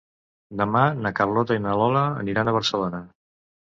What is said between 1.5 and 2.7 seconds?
i na Lola aniran a